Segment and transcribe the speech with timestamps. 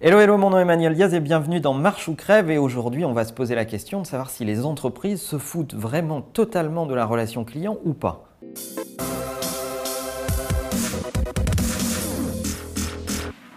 [0.00, 2.52] Hello, hello, mon nom est Emmanuel Diaz et bienvenue dans Marche ou Crève.
[2.52, 5.74] Et aujourd'hui, on va se poser la question de savoir si les entreprises se foutent
[5.74, 8.28] vraiment totalement de la relation client ou pas.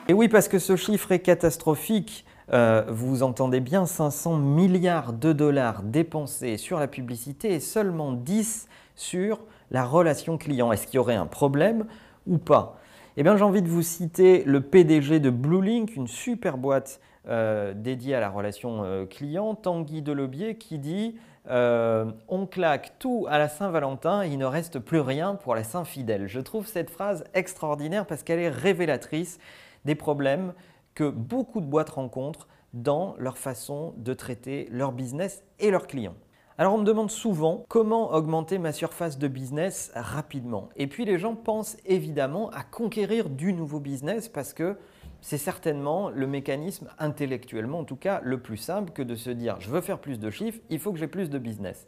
[0.07, 2.25] Et oui, parce que ce chiffre est catastrophique.
[2.51, 8.67] Euh, vous entendez bien 500 milliards de dollars dépensés sur la publicité et seulement 10
[8.95, 10.71] sur la relation client.
[10.71, 11.85] Est-ce qu'il y aurait un problème
[12.25, 12.79] ou pas?
[13.21, 17.71] Eh bien, j'ai envie de vous citer le PDG de Bluelink, une super boîte euh,
[17.75, 23.37] dédiée à la relation euh, client, Tanguy Delobier, qui dit euh, On claque tout à
[23.37, 26.25] la Saint-Valentin, il ne reste plus rien pour la Saint-Fidèle.
[26.25, 29.37] Je trouve cette phrase extraordinaire parce qu'elle est révélatrice
[29.85, 30.53] des problèmes
[30.95, 36.15] que beaucoup de boîtes rencontrent dans leur façon de traiter leur business et leurs clients.
[36.57, 40.69] Alors on me demande souvent comment augmenter ma surface de business rapidement.
[40.75, 44.77] Et puis les gens pensent évidemment à conquérir du nouveau business parce que
[45.21, 49.55] c'est certainement le mécanisme intellectuellement en tout cas le plus simple que de se dire
[49.59, 51.87] je veux faire plus de chiffres, il faut que j'ai plus de business.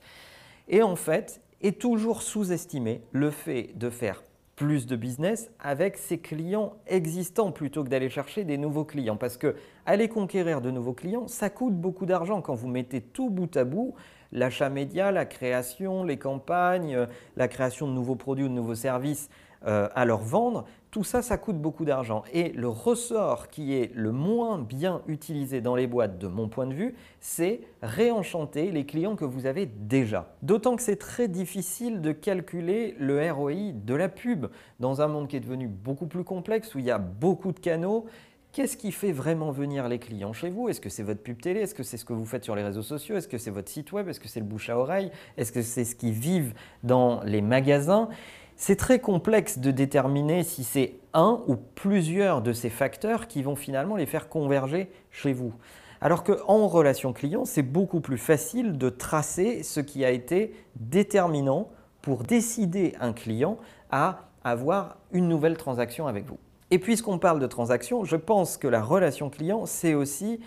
[0.69, 4.23] Et en fait, est toujours sous-estimé le fait de faire
[4.55, 9.17] plus de business avec ses clients existants plutôt que d'aller chercher des nouveaux clients.
[9.17, 9.55] Parce que
[9.85, 13.63] aller conquérir de nouveaux clients, ça coûte beaucoup d'argent quand vous mettez tout bout à
[13.63, 13.95] bout
[14.33, 17.05] l'achat média, la création, les campagnes, euh,
[17.37, 19.29] la création de nouveaux produits ou de nouveaux services
[19.65, 22.23] euh, à leur vendre, tout ça, ça coûte beaucoup d'argent.
[22.33, 26.67] Et le ressort qui est le moins bien utilisé dans les boîtes, de mon point
[26.67, 30.35] de vue, c'est réenchanter les clients que vous avez déjà.
[30.41, 34.47] D'autant que c'est très difficile de calculer le ROI de la pub
[34.79, 37.59] dans un monde qui est devenu beaucoup plus complexe, où il y a beaucoup de
[37.59, 38.05] canaux
[38.53, 40.69] Qu'est-ce qui fait vraiment venir les clients chez vous?
[40.69, 41.61] Est-ce que c'est votre pub télé?
[41.61, 43.15] Est-ce que c'est ce que vous faites sur les réseaux sociaux?
[43.15, 44.07] Est-ce que c'est votre site web?
[44.07, 45.09] Est-ce que c'est le bouche à oreille?
[45.37, 48.09] Est-ce que c'est ce qui vivent dans les magasins?
[48.55, 53.55] C'est très complexe de déterminer si c'est un ou plusieurs de ces facteurs qui vont
[53.55, 55.55] finalement les faire converger chez vous.
[55.99, 61.71] Alors qu'en relation client, c'est beaucoup plus facile de tracer ce qui a été déterminant
[62.03, 63.57] pour décider un client
[63.89, 66.37] à avoir une nouvelle transaction avec vous.
[66.73, 70.39] Et puisqu'on parle de transaction, je pense que la relation client, c'est aussi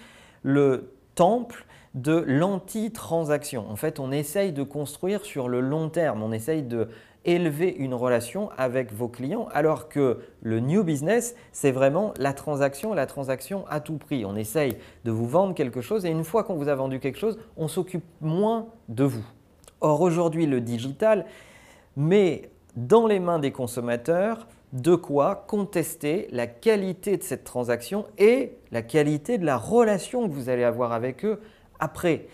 [0.43, 3.71] le temple de l'anti-transaction.
[3.71, 6.89] En fait, on essaye de construire sur le long terme, on essaye de
[7.25, 12.93] élever une relation avec vos clients, alors que le new business, c'est vraiment la transaction,
[12.93, 14.25] la transaction à tout prix.
[14.25, 17.21] On essaye de vous vendre quelque chose et une fois qu'on vous a vendu quelque
[17.21, 19.25] chose, on s'occupe moins de vous.
[19.81, 21.25] Or, aujourd'hui, le digital
[21.97, 28.59] met dans les mains des consommateurs de quoi contester la qualité de cette transaction et
[28.73, 31.41] la qualité de la relation que vous allez avoir avec eux
[31.79, 32.27] après.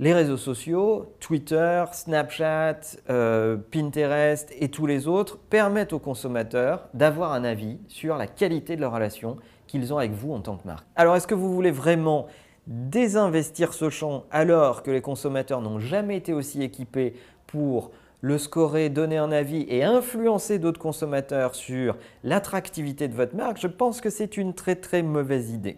[0.00, 2.80] Les réseaux sociaux, Twitter, Snapchat,
[3.10, 8.74] euh, Pinterest et tous les autres permettent aux consommateurs d'avoir un avis sur la qualité
[8.74, 9.36] de leur relation
[9.68, 10.84] qu'ils ont avec vous en tant que marque.
[10.96, 12.26] Alors est-ce que vous voulez vraiment
[12.66, 17.14] désinvestir ce champ alors que les consommateurs n'ont jamais été aussi équipés
[17.46, 17.92] pour
[18.24, 23.66] le scorer, donner un avis et influencer d'autres consommateurs sur l'attractivité de votre marque, je
[23.66, 25.76] pense que c'est une très très mauvaise idée.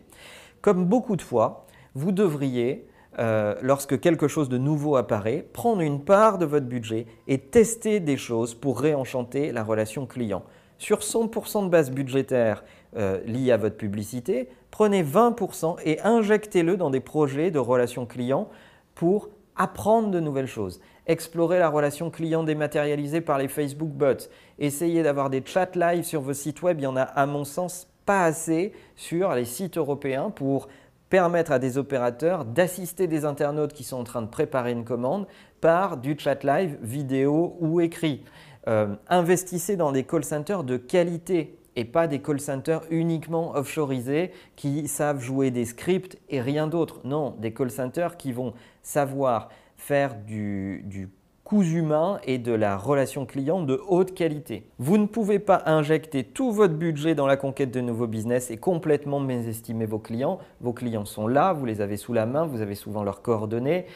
[0.60, 2.86] Comme beaucoup de fois, vous devriez,
[3.18, 7.98] euh, lorsque quelque chose de nouveau apparaît, prendre une part de votre budget et tester
[7.98, 10.44] des choses pour réenchanter la relation client.
[10.78, 12.62] Sur 100% de base budgétaire
[12.96, 18.48] euh, liée à votre publicité, prenez 20% et injectez-le dans des projets de relation client
[18.94, 24.28] pour apprendre de nouvelles choses, explorer la relation client dématérialisée par les Facebook bots,
[24.58, 26.78] essayer d'avoir des chats live sur vos sites web.
[26.80, 30.68] Il y en a à mon sens pas assez sur les sites européens pour
[31.08, 35.26] permettre à des opérateurs d'assister des internautes qui sont en train de préparer une commande
[35.60, 38.24] par du chat live vidéo ou écrit.
[38.68, 44.32] Euh, investissez dans des call centers de qualité et pas des call centers uniquement offshoreisés
[44.56, 47.00] qui savent jouer des scripts et rien d'autre.
[47.04, 51.10] Non, des call centers qui vont savoir faire du, du
[51.44, 54.68] coût humain et de la relation client de haute qualité.
[54.80, 58.56] Vous ne pouvez pas injecter tout votre budget dans la conquête de nouveaux business et
[58.56, 60.40] complètement mésestimer vos clients.
[60.60, 63.86] Vos clients sont là, vous les avez sous la main, vous avez souvent leurs coordonnées.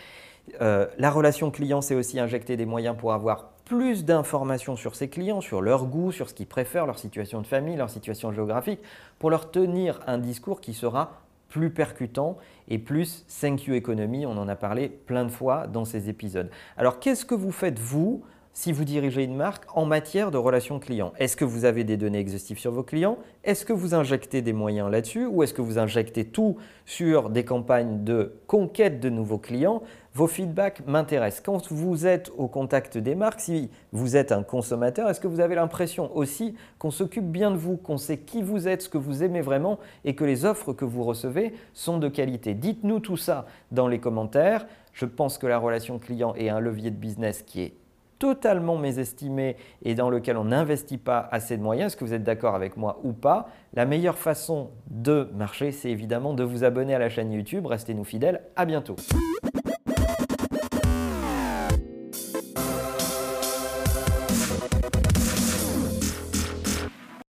[0.61, 5.09] Euh, la relation client, c'est aussi injecter des moyens pour avoir plus d'informations sur ses
[5.09, 8.81] clients, sur leur goût, sur ce qu'ils préfèrent, leur situation de famille, leur situation géographique,
[9.21, 12.37] pour leur tenir un discours qui sera plus percutant
[12.67, 14.27] et plus thank you economy.
[14.27, 16.51] On en a parlé plein de fois dans ces épisodes.
[16.77, 20.79] Alors qu'est-ce que vous faites vous si vous dirigez une marque en matière de relations
[20.81, 21.13] clients.
[21.19, 23.17] Est-ce que vous avez des données exhaustives sur vos clients?
[23.45, 25.25] Est-ce que vous injectez des moyens là-dessus?
[25.27, 29.83] Ou est-ce que vous injectez tout sur des campagnes de conquête de nouveaux clients?
[30.13, 31.43] Vos feedbacks m'intéressent.
[31.43, 35.41] Quand vous êtes au contact des marques, si vous êtes un consommateur, est-ce que vous
[35.41, 38.99] avez l'impression aussi qu'on s'occupe bien de vous, qu'on sait qui vous êtes, ce que
[38.99, 42.55] vous aimez vraiment et que les offres que vous recevez sont de qualité?
[42.55, 44.67] Dites-nous tout ça dans les commentaires.
[44.93, 47.75] Je pense que la relation client est un levier de business qui est
[48.21, 51.89] totalement mésestimé et dans lequel on n'investit pas assez de moyens.
[51.89, 53.49] Est-ce que vous êtes d'accord avec moi ou pas?
[53.75, 57.67] La meilleure façon de marcher, c'est évidemment de vous abonner à la chaîne YouTube.
[57.67, 58.43] Restez-nous fidèles.
[58.55, 58.95] À bientôt.